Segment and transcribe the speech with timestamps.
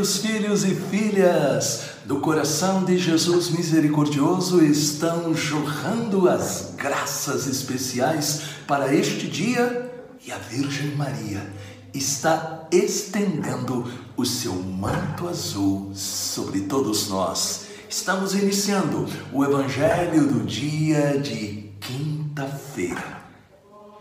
[0.00, 8.94] queridos filhos e filhas, do coração de Jesus misericordioso estão jorrando as graças especiais para
[8.94, 9.92] este dia
[10.26, 11.46] e a Virgem Maria
[11.92, 17.66] está estendendo o seu manto azul sobre todos nós.
[17.86, 23.20] Estamos iniciando o Evangelho do dia de quinta-feira.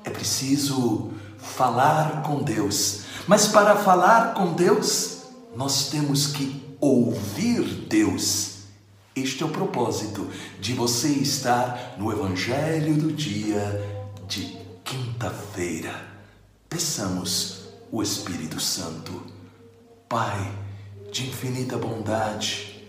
[0.05, 5.18] É preciso falar com Deus, mas para falar com Deus,
[5.55, 8.59] nós temos que ouvir Deus.
[9.15, 16.07] Este é o propósito de você estar no Evangelho do dia de quinta-feira.
[16.69, 19.23] Peçamos o Espírito Santo.
[20.07, 20.59] Pai
[21.11, 22.83] de infinita bondade,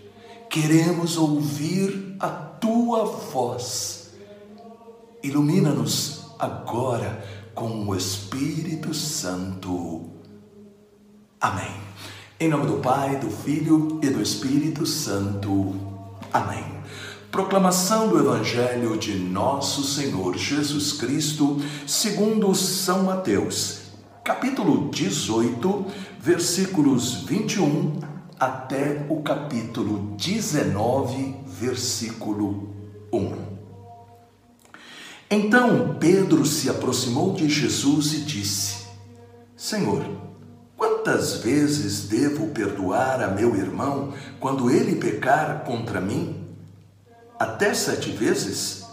[0.49, 4.11] queremos ouvir a tua voz.
[5.23, 10.09] Ilumina-nos agora com o Espírito Santo.
[11.39, 11.90] Amém.
[12.41, 15.75] Em nome do Pai, do Filho e do Espírito Santo.
[16.33, 16.65] Amém.
[17.29, 23.81] Proclamação do Evangelho de Nosso Senhor Jesus Cristo, segundo São Mateus,
[24.23, 25.85] capítulo 18,
[26.19, 27.99] versículos 21
[28.39, 32.73] até o capítulo 19, versículo
[33.13, 33.33] 1.
[35.29, 38.87] Então Pedro se aproximou de Jesus e disse:
[39.55, 40.20] Senhor,
[41.03, 46.45] Quantas vezes devo perdoar a meu irmão quando ele pecar contra mim?
[47.39, 48.85] Até sete vezes?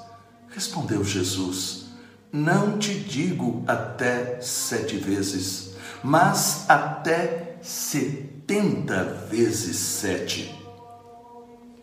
[0.49, 1.85] Respondeu Jesus:
[2.33, 10.59] Não te digo até sete vezes, mas até setenta vezes sete.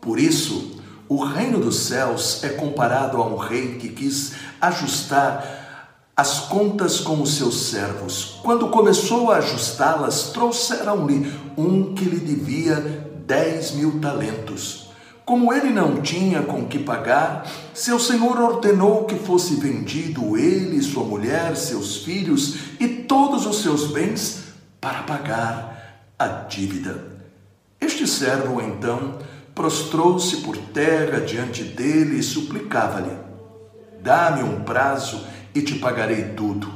[0.02, 5.65] Por isso, o reino dos céus é comparado a um rei que quis ajustar
[6.16, 8.40] as contas com os seus servos.
[8.42, 12.76] Quando começou a ajustá-las, trouxeram-lhe um que lhe devia
[13.26, 14.86] dez mil talentos.
[15.26, 21.04] Como ele não tinha com que pagar, seu senhor ordenou que fosse vendido ele, sua
[21.04, 24.44] mulher, seus filhos e todos os seus bens
[24.80, 27.04] para pagar a dívida.
[27.82, 29.18] Este servo então
[29.54, 33.18] prostrou-se por terra diante dele e suplicava-lhe:
[34.02, 36.70] Dá-me um prazo e te pagarei tudo.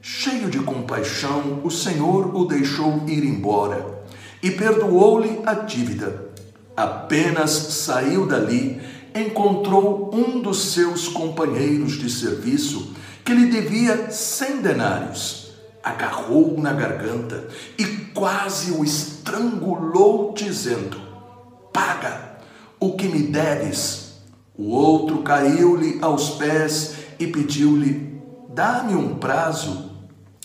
[0.00, 4.00] Cheio de compaixão, o Senhor o deixou ir embora
[4.42, 6.30] e perdoou-lhe a dívida.
[6.76, 8.80] Apenas saiu dali,
[9.14, 15.50] encontrou um dos seus companheiros de serviço que lhe devia cem denários.
[15.82, 17.48] Agarrou-o na garganta
[17.78, 20.98] e quase o estrangulou, dizendo:
[21.72, 22.38] Paga
[22.78, 24.14] o que me deves.
[24.56, 28.09] O outro caiu-lhe aos pés e pediu-lhe
[28.52, 29.92] Dá-me um prazo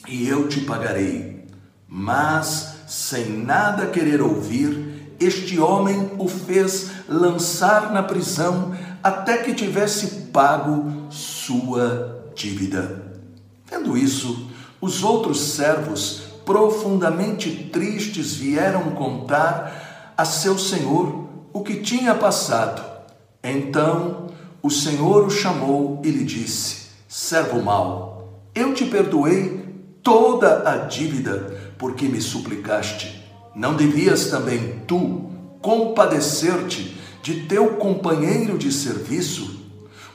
[0.08, 1.48] e eu te pagarei.
[1.88, 10.28] Mas, sem nada querer ouvir, este homem o fez lançar na prisão até que tivesse
[10.32, 13.02] pago sua dívida.
[13.66, 22.14] Vendo isso, os outros servos, profundamente tristes, vieram contar a seu senhor o que tinha
[22.14, 22.84] passado.
[23.44, 24.28] Então
[24.62, 26.84] o senhor o chamou e lhe disse:
[27.16, 29.64] servo mau, eu te perdoei
[30.03, 33.24] toda a dívida porque me suplicaste.
[33.56, 35.31] Não devias também tu
[35.62, 39.62] compadecer-te de teu companheiro de serviço,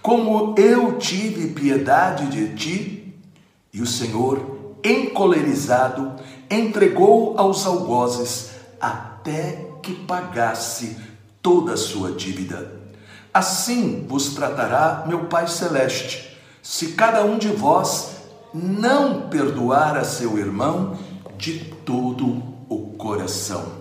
[0.03, 3.15] como eu tive piedade de ti?
[3.72, 6.17] E o Senhor, encolerizado,
[6.50, 10.99] entregou aos algozes até que pagasse
[11.41, 12.78] toda a sua dívida.
[13.32, 16.30] Assim vos tratará meu Pai Celeste
[16.62, 18.16] se cada um de vós
[18.53, 20.98] não perdoar a seu irmão
[21.37, 23.81] de todo o coração.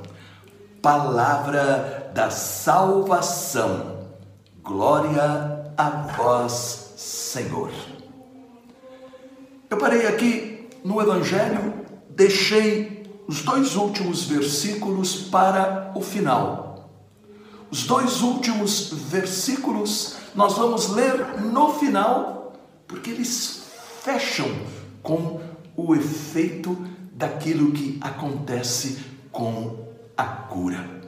[0.82, 4.08] Palavra da salvação.
[4.64, 7.72] Glória a vós, Senhor.
[9.70, 16.90] Eu parei aqui no Evangelho, deixei os dois últimos versículos para o final.
[17.70, 22.39] Os dois últimos versículos nós vamos ler no final
[22.90, 23.68] porque eles
[24.04, 24.50] fecham
[25.04, 25.40] com
[25.78, 26.76] o efeito
[27.14, 29.88] daquilo que acontece com
[30.18, 31.00] a cura.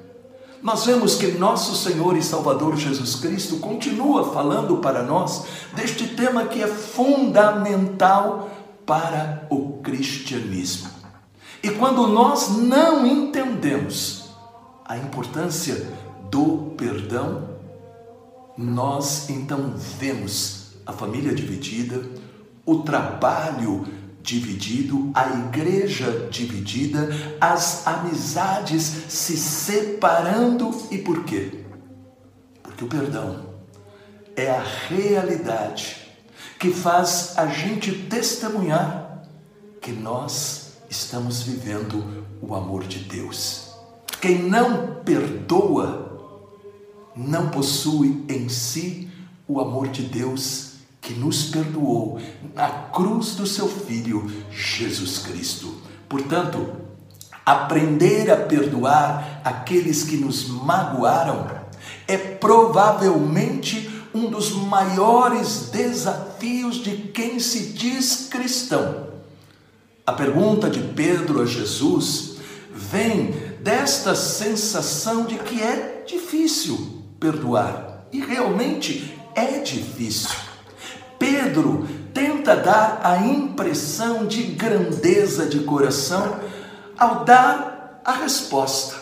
[0.61, 6.45] Nós vemos que nosso Senhor e Salvador Jesus Cristo continua falando para nós deste tema
[6.45, 8.51] que é fundamental
[8.85, 10.87] para o cristianismo.
[11.63, 14.29] E quando nós não entendemos
[14.85, 15.91] a importância
[16.29, 17.49] do perdão,
[18.55, 22.03] nós então vemos a família dividida,
[22.65, 23.85] o trabalho
[24.21, 30.71] dividido, a igreja dividida, as amizades se separando.
[30.91, 31.63] E por quê?
[32.61, 33.51] Porque o perdão
[34.35, 35.97] é a realidade
[36.59, 39.23] que faz a gente testemunhar
[39.81, 43.71] que nós estamos vivendo o amor de Deus.
[44.21, 46.11] Quem não perdoa
[47.15, 49.09] não possui em si
[49.47, 50.70] o amor de Deus
[51.01, 52.21] que nos perdoou
[52.53, 55.81] na cruz do seu Filho Jesus Cristo.
[56.07, 56.73] Portanto,
[57.45, 61.49] aprender a perdoar aqueles que nos magoaram
[62.07, 69.07] é provavelmente um dos maiores desafios de quem se diz cristão.
[70.05, 72.35] A pergunta de Pedro a Jesus
[72.73, 73.31] vem
[73.61, 78.05] desta sensação de que é difícil perdoar.
[78.11, 80.50] E realmente é difícil.
[81.21, 86.39] Pedro tenta dar a impressão de grandeza de coração
[86.97, 88.95] ao dar a resposta.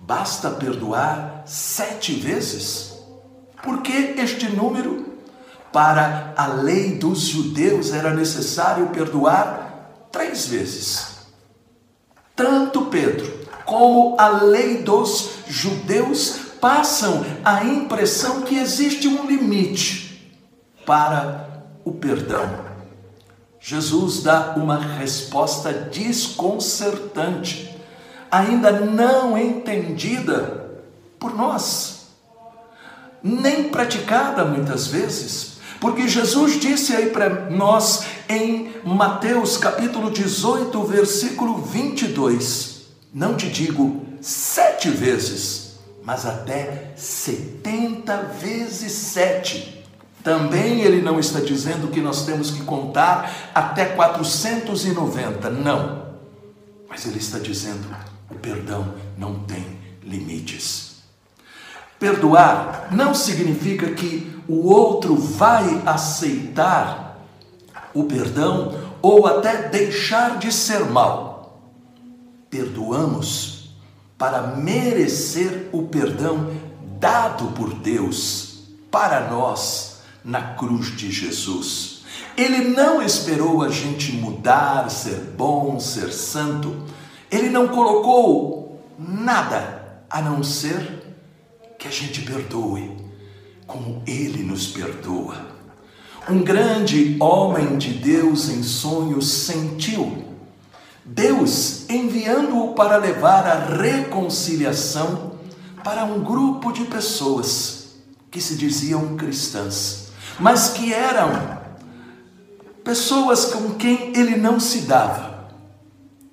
[0.00, 2.94] Basta perdoar sete vezes?
[3.62, 5.04] Por que este número?
[5.70, 11.26] Para a lei dos judeus era necessário perdoar três vezes.
[12.34, 13.30] Tanto Pedro
[13.66, 20.01] como a lei dos judeus passam a impressão que existe um limite
[20.84, 22.72] para o perdão.
[23.60, 27.76] Jesus dá uma resposta desconcertante,
[28.30, 30.80] ainda não entendida
[31.18, 32.08] por nós,
[33.22, 41.58] nem praticada muitas vezes, porque Jesus disse aí para nós em Mateus capítulo 18, versículo
[41.58, 42.82] 22:
[43.14, 49.81] Não te digo sete vezes, mas até setenta vezes sete
[50.22, 56.02] também ele não está dizendo que nós temos que contar até 490, não.
[56.88, 57.88] Mas ele está dizendo:
[58.30, 60.92] o perdão não tem limites.
[61.98, 67.18] Perdoar não significa que o outro vai aceitar
[67.94, 71.60] o perdão ou até deixar de ser mal.
[72.50, 73.74] Perdoamos
[74.18, 76.50] para merecer o perdão
[76.98, 79.91] dado por Deus para nós
[80.24, 82.02] na cruz de Jesus.
[82.36, 86.74] Ele não esperou a gente mudar, ser bom, ser santo.
[87.30, 91.16] Ele não colocou nada a não ser
[91.78, 92.90] que a gente perdoe,
[93.66, 95.52] como ele nos perdoa.
[96.28, 100.32] Um grande homem de Deus em sonhos sentiu
[101.04, 105.32] Deus enviando-o para levar a reconciliação
[105.82, 107.96] para um grupo de pessoas
[108.30, 110.01] que se diziam cristãs
[110.42, 111.56] mas que eram
[112.82, 115.48] pessoas com quem ele não se dava.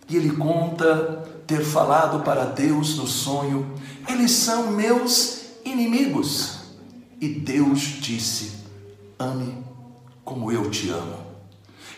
[0.10, 3.72] E ele conta ter falado para Deus no sonho:
[4.08, 6.58] Eles são meus inimigos.
[7.22, 8.54] E Deus disse:
[9.20, 9.64] Ame
[10.26, 11.20] como eu te amo.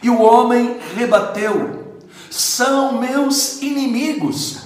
[0.03, 4.63] E o homem rebateu: São meus inimigos.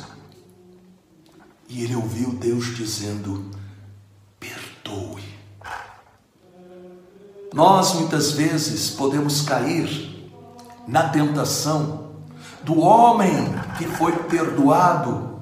[1.70, 3.55] E ele ouviu Deus dizendo:
[7.56, 10.30] nós muitas vezes podemos cair
[10.86, 12.10] na tentação
[12.64, 13.32] do homem
[13.78, 15.40] que foi perdoado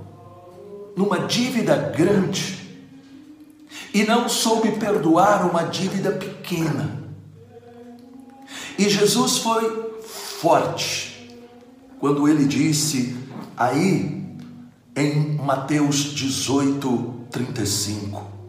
[0.96, 2.70] numa dívida grande
[3.91, 7.01] e não soube perdoar uma dívida pequena.
[8.77, 11.36] E Jesus foi forte
[12.00, 13.17] quando ele disse
[13.58, 14.24] aí
[14.96, 18.42] em Mateus 18, 35: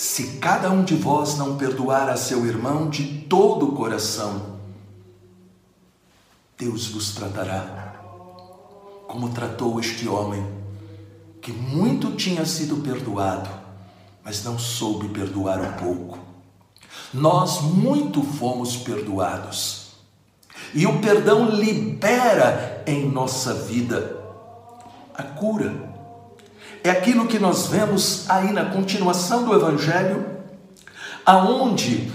[0.00, 4.58] se cada um de vós não perdoar a seu irmão de todo o coração,
[6.56, 8.00] Deus vos tratará
[9.06, 10.42] como tratou este homem,
[11.42, 13.50] que muito tinha sido perdoado,
[14.24, 16.18] mas não soube perdoar um pouco.
[17.12, 19.96] Nós muito fomos perdoados,
[20.72, 24.18] e o perdão libera em nossa vida
[25.12, 25.89] a cura
[26.82, 30.26] é aquilo que nós vemos aí na continuação do Evangelho,
[31.24, 32.10] aonde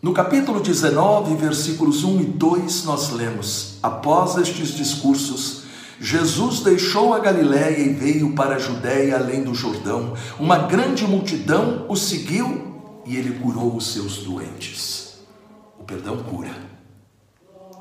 [0.00, 5.62] no capítulo 19, versículos 1 e 2, nós lemos: Após estes discursos,
[5.98, 10.14] Jesus deixou a Galiléia e veio para a Judéia além do Jordão.
[10.38, 15.18] Uma grande multidão o seguiu e ele curou os seus doentes.
[15.78, 16.54] O perdão cura,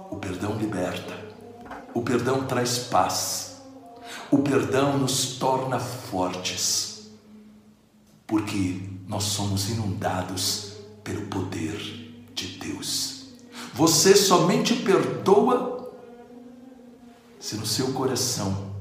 [0.10, 1.13] o perdão liberta,
[1.94, 3.45] o perdão traz paz
[4.32, 7.10] o perdão nos torna fortes,
[8.25, 11.77] porque nós somos inundados pelo poder
[12.34, 13.27] de Deus.
[13.74, 15.74] Você somente perdoa
[17.39, 18.74] Se no seu coração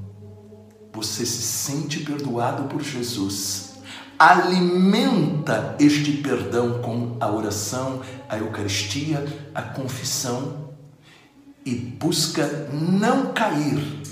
[0.91, 3.73] você se sente perdoado por Jesus,
[4.17, 9.23] alimenta este perdão com a oração, a Eucaristia,
[9.53, 10.73] a confissão
[11.65, 14.04] e busca não cair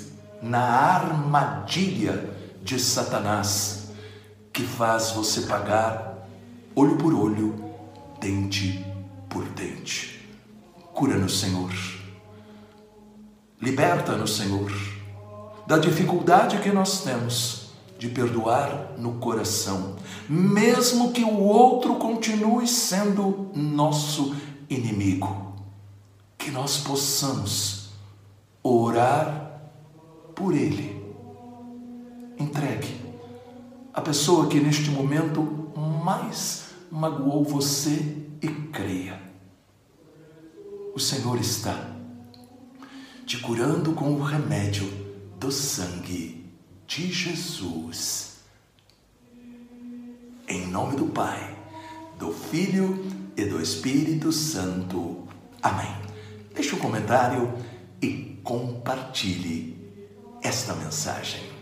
[0.44, 2.30] na armadilha
[2.62, 3.88] de Satanás
[4.52, 6.28] que faz você pagar
[6.76, 7.56] olho por olho,
[8.20, 8.86] dente
[9.30, 10.30] por dente.
[10.94, 11.72] Cura-nos, Senhor.
[13.62, 14.70] Liberta-nos, Senhor,
[15.66, 19.96] da dificuldade que nós temos de perdoar no coração,
[20.28, 24.36] mesmo que o outro continue sendo nosso
[24.70, 25.54] inimigo.
[26.38, 27.92] Que nós possamos
[28.62, 29.43] orar
[30.36, 31.02] por ele.
[32.38, 33.04] Entregue
[33.94, 35.42] a pessoa que neste momento
[36.04, 39.22] mais magoou você e creia.
[40.96, 41.92] O Senhor está
[43.26, 44.92] te curando com o remédio
[45.40, 46.46] do sangue
[46.88, 48.40] de Jesus.
[50.48, 51.56] Em nome do Pai,
[52.18, 53.06] do Filho
[53.38, 55.28] e do Espírito Santo.
[55.62, 55.96] Amém.
[56.54, 57.54] Deixe um comentário
[58.02, 59.83] e compartilhe
[60.44, 61.53] esta mensagem.